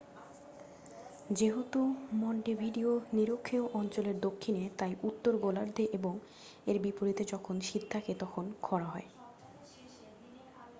যেহেতু 1.29 1.79
মন্টেভিডিও 2.15 2.91
নিরক্ষীয় 3.13 3.63
অঞ্চলের 3.73 4.17
দক্ষিণে 4.19 4.63
তাই 4.79 4.93
উত্তর 5.03 5.33
গোলার্ধে 5.37 5.85
এবং 5.97 6.13
এর 6.67 6.77
বিপরীতে 6.79 7.23
যখন 7.33 7.55
শীত 7.61 7.83
থাকে 7.89 8.11
তখন 8.21 8.45
খড়া 8.61 8.87
হয় 8.87 9.07